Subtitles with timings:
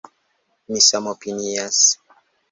[0.69, 1.77] Mi samopinias.